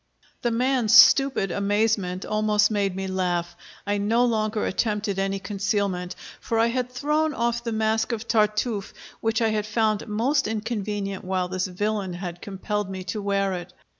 The 0.41 0.49
man's 0.49 0.95
stupid 0.95 1.51
amazement 1.51 2.25
almost 2.25 2.71
made 2.71 2.95
me 2.95 3.05
laugh. 3.05 3.55
I 3.85 3.99
no 3.99 4.25
longer 4.25 4.65
attempted 4.65 5.19
any 5.19 5.37
concealment, 5.37 6.15
for 6.39 6.57
I 6.57 6.69
had 6.69 6.89
thrown 6.89 7.35
off 7.35 7.63
the 7.63 7.71
mask 7.71 8.11
of 8.11 8.27
Tartuffe, 8.27 8.95
which 9.19 9.43
I 9.43 9.49
had 9.49 9.67
found 9.67 10.07
most 10.07 10.47
inconvenient 10.47 11.23
while 11.23 11.49
this 11.49 11.67
villain 11.67 12.13
had 12.13 12.41
compelled 12.41 12.89
me 12.89 13.03
to 13.13 13.21
wear 13.21 13.53
it. 13.53 13.73